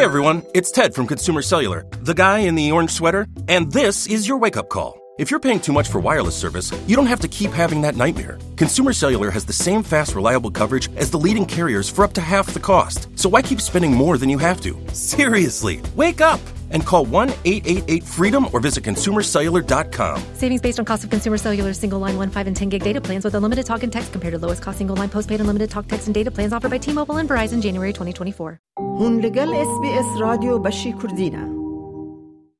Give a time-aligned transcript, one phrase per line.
[0.00, 4.06] Hey everyone, it's Ted from Consumer Cellular, the guy in the orange sweater, and this
[4.06, 4.98] is your wake up call.
[5.18, 7.96] If you're paying too much for wireless service, you don't have to keep having that
[7.96, 8.38] nightmare.
[8.56, 12.22] Consumer Cellular has the same fast, reliable coverage as the leading carriers for up to
[12.22, 13.10] half the cost.
[13.14, 14.74] So why keep spending more than you have to?
[14.94, 16.40] Seriously, wake up
[16.71, 20.17] and call 1 888 freedom or visit consumercellular.com.
[20.33, 23.01] Savings based on cost of consumer cellular single line 1, 5, and 10 gig data
[23.01, 25.87] plans with unlimited talk and text compared to lowest cost single line postpaid unlimited talk,
[25.87, 28.59] text, and data plans offered by T Mobile and Verizon January 2024.
[28.99, 31.55] هون لگل اس بی اس رادیو بشی کردینه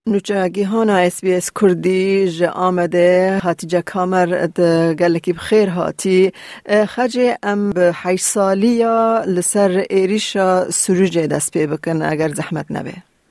[0.07, 4.47] نوچه گیهانا اس بی اس کردی ج آمده هاتی جا کامر
[4.99, 6.31] گلکی بخیر هاتی
[6.87, 12.93] خجه ام به حیش سالی یا لسر ایریشا سروجه دست پی بکن اگر زحمت نبه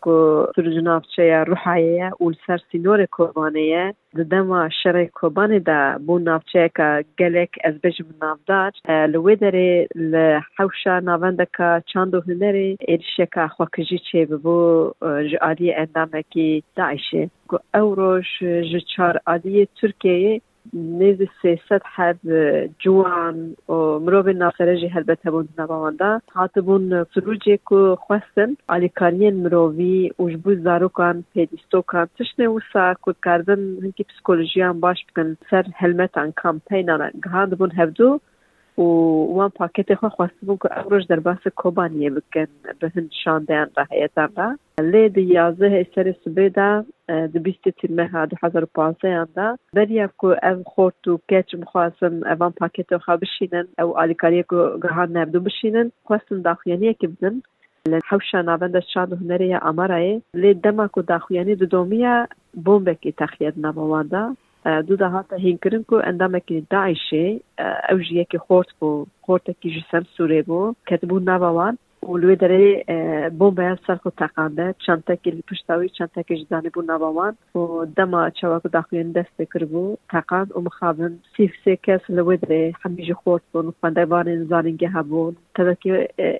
[0.00, 3.94] کو سرج نافچه روحایه و سر سینور کوبانه
[4.30, 4.68] دما
[5.14, 8.72] کوبانه دا بو نافچه که گلک از بجم نافدار
[9.06, 14.90] لوی داره لحوشا ناوندکا چاندو هنره ایرشکا خواکجی چه ببو
[15.32, 20.40] جعالی اندامه کی داعشه کو او روش جچار عادی ترکیه
[22.78, 26.20] جوان و مروب ناخرجی هلبته بون نباونده.
[26.32, 34.80] هاتبون سروجی که خواستن آلیکارین مرووی وجبو زاروکان پیدیستوکان تشنه وسا کود کردن هنکی پسیکولوژیان
[34.80, 38.20] باش بکن سر هلمتان کامپینان گهاند بون هفدو
[38.78, 38.82] و
[39.34, 42.46] وان پاکت خو خواستم که اوروش در باس کوبانیه بکن
[42.80, 44.58] به هند شاندیان را هیتان را.
[44.80, 50.06] لی دی یازه سر سبه دا د بیست تیرمه ها دو هزار پانزه دا بریا
[50.20, 55.40] که او خورد و کچ مخواستم اوان پاکت خوا بشینن او آلیکاری که گهان نبدو
[55.40, 57.42] بشینن خواستم داخویانیه که بدن
[58.08, 62.28] حوشا ناوند شاد هنری امارای لی دما کو داخویانی دو دومیا
[62.64, 67.40] بومبکی تخیید نبوانده دو ده هاتا هینکرن کو اندامکی داعشه
[67.90, 71.78] او جیکی خورد بو خورتکی جسم سوره بو کتبو نبوان
[72.08, 72.84] و لوی داره
[73.38, 78.68] بومبه سر خود تقانده چند تکی پشتاوی چند تکی جدانی بو نباوان و دما چواکو
[78.68, 83.66] داخوین دست بکر بو تقاند و مخابن سیف سی کس لوی داره همیشه خورد بون
[83.66, 85.36] و خونده بان زانینگه هبون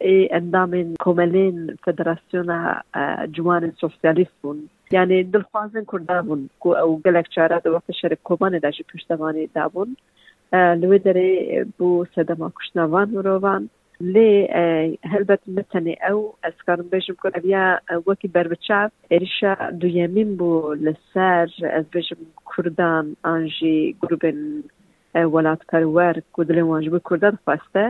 [0.00, 2.74] ای اندام کوملین فدراسیون
[3.32, 8.58] جوان سوسیالیست بون یعنی دلخوازن کرده بون کو او گلک چاره دو وقت شرک کوبانه
[8.58, 9.96] داشی پشتوانی دابون
[10.52, 14.32] لوی داره بو سدما کشنوان مروان لێ
[15.12, 17.64] هەلبەت متەنێ ئەو ئەسکارم بێژم کۆ ئەبیا
[18.08, 24.38] وەکی بربچاف عێریشا دویەمین بوو لەسەر ئەس بێژم کوردان ئاژی گروبن
[25.32, 27.84] وڵات پەروەر کو دلێ واژبوو کوردان خواستە.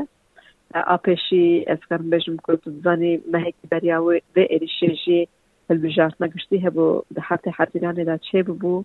[0.90, 5.22] ئاپێشی ئەسکارم بێژم کورد زانی مەهێکی بەریاوە بێ عێریشێژی
[5.68, 7.04] هەلبژارت نەگشتی هەبوو.
[7.16, 8.84] دەحاتێ حەزیرانێدا چێ ببوو.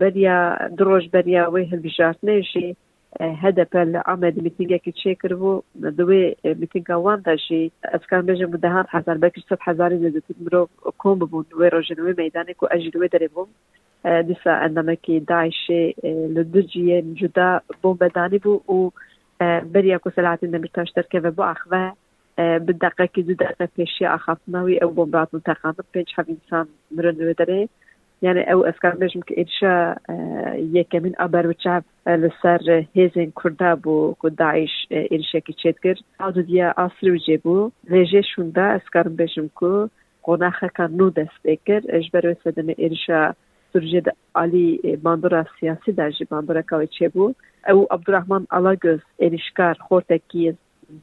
[0.00, 0.40] بەریا
[0.78, 2.20] درۆژ بەریاوەی هەلبژارت
[3.20, 5.62] هەدەپە لە ئامەدی میتینگێکی چێکردبوو
[5.98, 6.24] دوێ
[6.62, 10.68] میتینگەوان داشی ئەسکان بێژە بودەهان حزار بەکرد سە هزاری لەدەتت مرۆڤ
[11.02, 13.50] کۆم ببوون دوێ ڕۆژنەوەی مەدانێک و ئەژی دوێ دەرێبووم
[14.28, 15.82] دیسا ئەندەمەکی داعشێ
[16.34, 17.50] لە دوجیە جودا
[17.82, 18.90] بۆم بەدانی بوو و
[19.74, 21.94] بريا كسلات النبي تشتر كيف بو أخوة
[22.38, 27.28] آه، بالدقة كي زود أخوة بيشي أخاف ناوي أو بومبات متقامة بينش حب إنسان مرن
[27.28, 27.68] ودري
[28.21, 29.95] مرۆ دەرێ يعني او اسكار بيجم كإرشا
[30.55, 37.11] يكمن أبر وشاب لسر هيزن كردا بو كو داعش إرشا كي تشتكر عدو ديا أصل
[37.11, 39.87] وجيبو ليجي شوندا اسكار بيجم كو
[40.23, 43.33] قناخه كان نو دستكر اجبر وسدن إرشا
[43.73, 47.33] سرجد علي باندورا سياسي داجي باندورا كاوي تشيبو
[47.69, 50.55] او عبد الرحمن الاغوز إرشكار خورتكي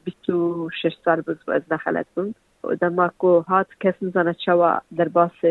[0.07, 2.35] 26 سال بز و از نخلت بود
[2.80, 5.44] دما کو هات کس نزانه چوا در باس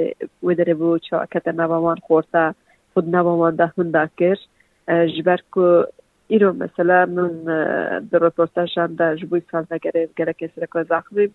[0.43, 2.53] ودره بو چوا کت نوامان خورتا
[2.93, 4.37] خود نوامان ده هندا کر
[5.17, 5.83] جبر کو
[6.27, 7.43] ایرو مثلا من
[8.11, 11.29] در رپورتاژان ده جبوی سال نگره گره کسی رکو زخمی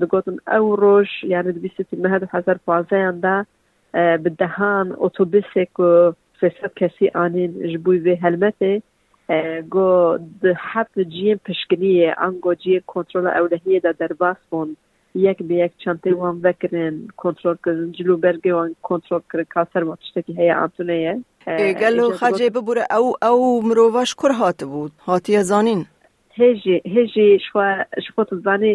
[0.00, 3.46] دگوتن او روش یعنی دبیستی مهد هزار پازه انده
[3.94, 8.82] بدهان اتوبیسه که فساد کسی آنین جبوی به هلمته.
[9.70, 14.76] گو ده حد جیم پشکنیه انگو جیم کنترل اولهیه ده در باس بون
[15.14, 19.46] یەک بە یەک چەندەی وان بکردن کۆنتترۆلکردن جلو بەرگێ وان کۆنتترۆل کرد.
[19.54, 21.14] کاسەر تشتێکی هەیە ئاتونەیە
[21.82, 23.38] گەل و خەجێ ببوورە ئەو ئەو
[23.68, 25.82] مرۆڤش کوور هاتە بوو هاتیە زانین.
[26.38, 27.28] هێژی هێژی
[28.04, 28.74] شخۆت زانانی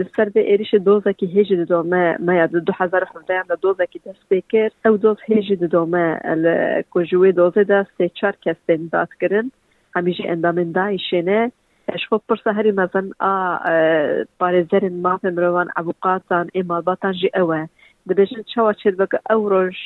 [0.00, 4.72] لەسەر بێ عێریش دۆزێکی هێژی ددۆمە مەیە 2010 لە دۆزێکی دەست پێ کرد.
[4.84, 6.06] ئەو دۆز هێژی ددۆمە
[6.44, 6.56] لە
[6.92, 9.46] کۆژوێ دۆزێدا سێ چار کەس پێن دادکردن
[9.96, 11.40] هەمیژی ئەندامندای شوێنە
[12.02, 13.34] شخۆ پرسە هەری مەزن ئا
[14.40, 17.60] پارێزەرن مافە مرۆڤان ئەبوقاتان ئێ مالباتان ژی ئەوە.
[18.08, 19.80] دبیجن چاوا چید بک او روش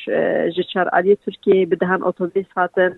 [0.55, 2.93] جچار علی ترکیه بدهن اتوبیس هاتن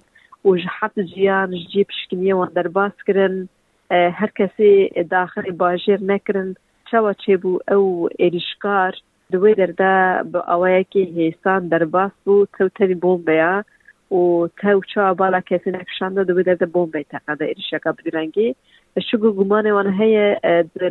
[0.45, 3.49] و جحت جیان جی پشکنیه وان درباس کرن
[3.91, 6.55] هر کسی داخل باجر نکرن
[6.91, 8.93] چاوا چه بو او ایریشکار
[9.31, 13.63] دوی درده با اوایکی هیستان درباس بو تو تنی بومبیا
[14.11, 18.55] و تو چا بالا کسی نکشنده دوی درده بومبی تقاده ایریشکا بدرنگی
[18.97, 20.39] شگو گمان وان هي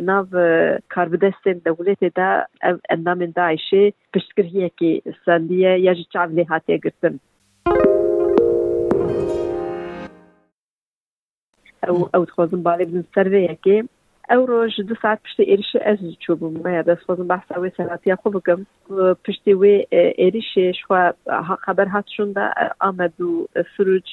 [0.01, 0.27] ناف
[0.89, 2.45] كاربدستن دولت دا
[2.89, 7.19] اندام داعشي پشتکر هي کی سندیه یا جی چاو لی هاتیه گرتن
[11.87, 13.83] او او تخوزن بالي بزن سروي يكي
[14.31, 15.63] او روج دو ساعت پشتی
[16.19, 18.65] چوبم ما دست خودم بحث اوی سلاتی خوب بگم
[19.25, 21.13] پشتی وی ایریش شوا
[21.61, 23.47] خبر هاتشون دا آمد و
[23.77, 24.03] سروج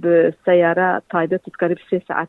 [0.00, 2.28] به سیاره تایبه تتقرب سه ساعت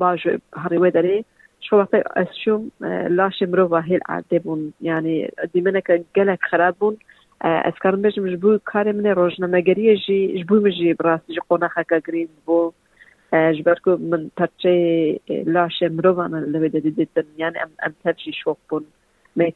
[0.00, 1.24] باج هري ودري
[1.60, 1.96] شو وقت
[2.44, 2.62] شو
[3.08, 4.72] لاش مروفا هي العاده بون.
[4.80, 6.96] يعني دي منك قالك خراب بون.
[7.42, 12.28] اسكار مش مجبور كاري من روجنا مگري جي جبو مجي براس جي قونا خاكا جرين
[12.46, 12.72] بو.
[13.34, 18.84] جبركو من ترشي لاش مروفا انا اللي بدي ديتن يعني ام ام ترشي شوف بون.
[19.36, 19.54] ميت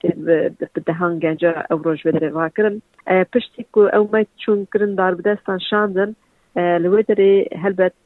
[0.76, 2.80] بدهان گنجا او روج بدري واكرن
[3.10, 6.14] پشتي كو او ما چون كرن دار بدستان شاندن.
[6.56, 7.32] لەوێ دەرێ
[7.62, 7.96] هەلبەت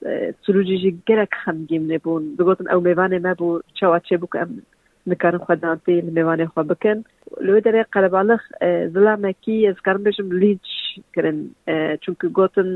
[0.45, 4.53] سروجیژی گەرەك خەمگیم نەبوون بگوتن ئەو میوانێ مەبوو چاوا چێ بوو ئەم
[5.11, 6.99] نکارن خوددانتی لە میوانێ خوا بکەن
[7.47, 8.43] لەوێ دەرێ قەلباڵخ
[8.95, 10.67] زلامێکی ئەزکارم بێژم لیچ
[11.15, 11.39] کردن
[12.03, 12.71] چونکە گوتن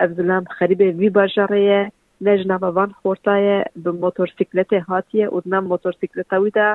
[0.00, 1.80] ئەف زلام خەریبێ وی باژارەیە
[2.26, 6.68] نەژنامەوان خۆرتایە بە مۆتۆرسیکلەتێ هاتیە و نام مۆتۆرسیکلەتەویدا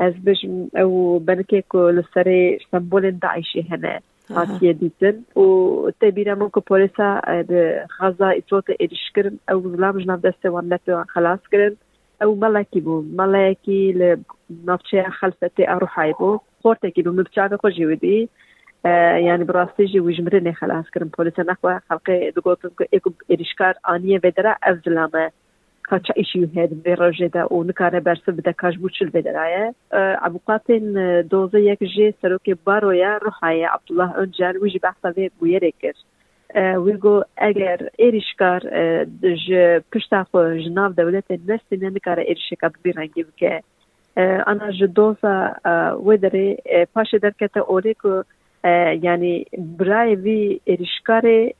[0.00, 0.92] ئەس بژم ئەو
[1.28, 2.40] بنکێک لە سەرێ
[2.70, 3.94] سمبولên داعشی هەنە
[4.30, 7.20] هاتیه دیتن و تبیره من که پولیسا
[8.00, 9.38] غزا ایتروت ایریش کرن.
[9.48, 11.76] او ظلام جناب دسته وان نتو خلاص کرن.
[12.20, 13.04] او ملکی بو.
[13.16, 16.40] ملکی لنافچه خلفته اروحای بو.
[16.62, 17.10] خورتکی بو.
[17.12, 18.28] مبچاق خوشی ودی
[18.84, 21.08] yani براستی جی وجمرنه خلاص کرن.
[21.08, 23.74] پولیسا نخوا خلقه دگوتن که ایکو ایریشکار
[25.90, 29.74] kaça işi had ve rojeda û nikare bersiv bide kaşbû çil bederaye.
[29.92, 35.30] Ee, Avukatên e, doze yek jê serokê baroya Rihayê Abdullah Öncer wî ji behsa vê
[35.40, 35.96] bûyerê kir.
[36.54, 42.68] Ee, wî got eger êrişkar e, ji pişta xwe ji nav dewletên Nefsînê nikare êrişeka
[42.84, 43.60] bi rengî bike.
[44.16, 45.74] Ee, ana ji doza e,
[46.06, 47.94] wê derê derkete orê
[49.02, 49.44] yani
[49.78, 51.52] birayê vî êrişkarê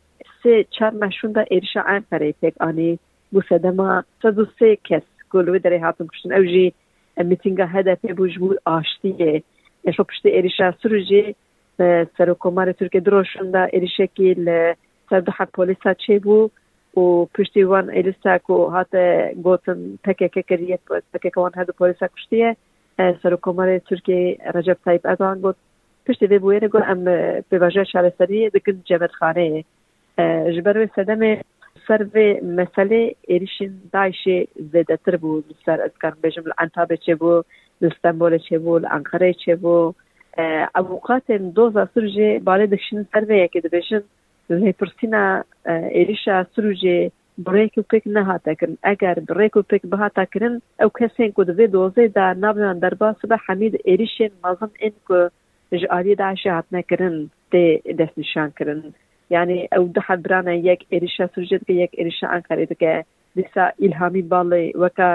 [0.45, 2.99] sê çar meşûn da êrişa Enkareyê pêk anî
[4.23, 6.69] سەد و سێ کەس گۆلوێ دەرێ هاتم کوشتن ئەو ژی
[7.31, 9.35] میتینگە هەدەپێ بوو بوو ئاشتیە.
[9.87, 11.25] یشۆ پشتی ئێریشا سروژێ
[12.17, 14.59] سەر و کۆماری تورکێ درۆشندا ئێریشێکی لە
[15.09, 16.51] سەردەح پۆلیسا چێ بوو
[17.01, 19.05] و پشتی وان ئێلیساک و هاتە
[19.45, 20.79] گوتن تەکێکە کردیە
[21.15, 22.51] تەکێکەوان هەردوو پۆلیسا کوشتیە
[23.21, 25.59] سەر و کۆماری تورکی ڕجب تایب ئەگان گوت
[26.07, 27.01] پشتی وێ بووێنە گوت ئەم
[27.51, 29.63] پێواژە شارەسەری دکن جەبەتخانەیە
[30.55, 31.33] ji ber wê sedemê
[31.89, 34.29] سر به مسئله ایریشین داعش
[34.73, 35.45] زیادتر بود.
[35.67, 37.47] سر از کار بجم الانتابه چه بود
[37.83, 39.95] استانبول چه بود انقره چه بود
[40.77, 44.03] اوقات دوزا سرجه بالا دشین سر به یکی دبیشن
[44.49, 48.77] زهی پرسینا ایریشا سرجه بریک و پیک نهاتا کرن.
[48.83, 53.17] اگر بریک و پیک بهاتا کرن او کسین کو دوی دوزه دا نابنان در باس
[53.29, 55.31] به حمید ایریشین مازم این که
[55.79, 57.31] جعالی داعش هات نکرن
[57.99, 58.83] دست نشان کرن
[59.35, 62.93] یعنی ئەو دە حەبرانە یەک ئێریشە سوژێت کە یەک ئێریشە ئەنقەرێتەکە
[63.37, 65.09] دیسا ئیلهامی باڵێ وەکە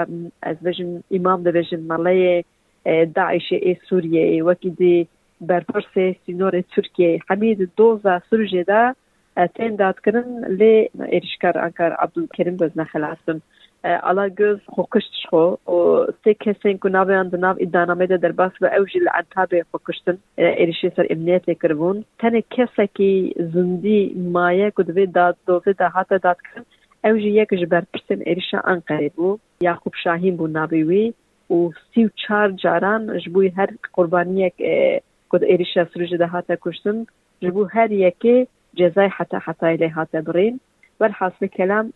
[0.46, 2.36] ئەس بژن ئیمام دەبێژن مەڵەیە
[3.16, 4.96] داعیشێ ئێ سووریێ وەکی دی
[5.48, 8.82] بەرپرسێ سینۆرێ تورکیە حەمید دۆزا سوژێدا
[9.56, 10.28] تێندادکردن
[10.58, 10.74] لێ
[11.12, 13.38] ئێریشکار ئەنکار عبدولکردن بەزنە خلاستن
[13.84, 16.06] على جوز خوكشت خو و
[16.40, 21.06] كسين كو ناوي عند ناو إدانا ميدا در باس و اوجي لعنتابي خوكشتن إريشي سر
[21.12, 26.64] إمنيت كربون تاني كسكي زندي مايه كو دوي داد دوزي دا هاتا داد كرن
[27.04, 31.14] اوجي يك جبر پرسن إريشا أنقري بو يعقوب شاهين بو ناوي وي
[31.50, 34.54] و سی و چار جاران جبوی هر قربانیک
[35.28, 37.06] کد ایریشا سروج ده هاتا کشتن
[37.42, 40.60] جبو هر یکی جزای حتا حتا لی هاتا برین
[41.02, 41.86] velhasıl kelam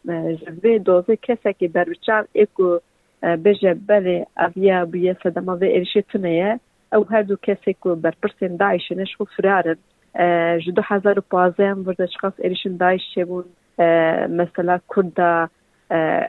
[0.41, 2.81] ji vê dozê kesekî berbiçav ê ku
[3.23, 6.59] bêje berê ev bûye sedema vê êrişê tune ye
[6.93, 9.05] ew her du kesek ku berpirsên daişê ne
[9.37, 9.79] firarin.
[10.15, 13.47] E, ji du hezar û pazeyan birde şixas êrişên daişê çêbûn
[13.81, 13.87] e,
[14.29, 15.49] mesela kurda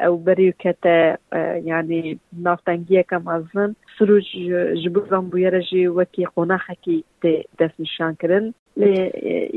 [0.08, 4.18] ew berî kete e, yani navtengiyeke mezin sirû
[4.82, 8.56] ji bo zambûyere jî wekî qonaxekî tê dest nîşan kirin.
[8.80, 8.94] Lê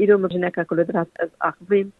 [0.02, 1.92] îro min ku li drast ez axivîm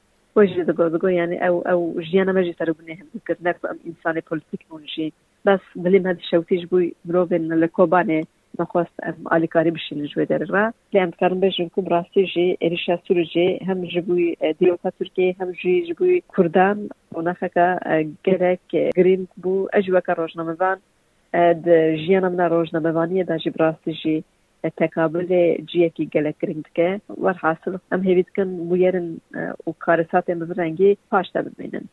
[1.05, 5.13] يعني او او جيانا ماجي سرو بنيهم ذكر ناكو ام انساني بوليتيك مونجي
[5.45, 8.27] بس دليم هاد الشوتيج بوي مروفين لكوباني
[8.61, 8.91] نخواست
[9.33, 14.37] آلیکاری بشین جوی در را لیم کارم بجن کو براستی جی ایریشا سورجی هم جبوی
[14.59, 17.79] دیوتا ترکی هم جی جبوی کردان و نخکا
[18.25, 18.61] گرک
[18.97, 20.79] گرین بو اجوکا روشنامه وان
[21.67, 21.69] د
[22.03, 24.25] ژیانە منە ڕۆژنەمەوانیە داژی براستیژی
[24.81, 26.91] تەکابلێ جیەکی گەلە گرنگکە
[27.25, 29.09] وەرحاصل ئەم هێویتکن بویێرن
[29.67, 31.85] و کارساتێ مزرەنگی پاشتا ببینن.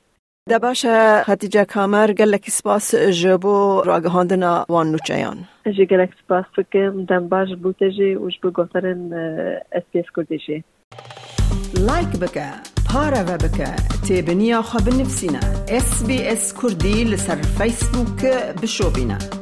[0.50, 0.86] دباش
[1.26, 5.38] خدیجه کامر گلک سپاس جبو راگهاندنا وان نوچیان.
[5.78, 9.14] جی گلک سپاس فکم دم باش بوته جی وش بو گوترن
[9.72, 10.64] اس پی اس کردی جی.
[11.88, 12.48] لایک بکه
[12.90, 13.70] پارا و بکه
[14.08, 18.22] تیبنیا خواب نفسینا اس بی اس کردی لسر فیسبوک
[18.62, 19.37] بشو بینا